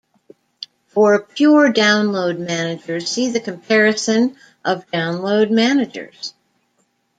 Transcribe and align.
For 0.87 1.19
pure 1.21 1.71
download 1.71 2.39
managers 2.39 3.07
see 3.07 3.29
the 3.29 3.39
Comparison 3.39 4.35
of 4.65 4.89
download 4.89 5.51
managers. 5.51 6.33